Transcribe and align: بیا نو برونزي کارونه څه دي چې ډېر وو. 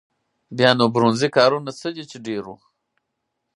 بیا 0.57 0.71
نو 0.79 0.85
برونزي 0.93 1.27
کارونه 1.37 1.71
څه 1.79 1.87
دي 1.95 2.03
چې 2.11 2.17
ډېر 2.27 2.43
وو. 2.49 2.55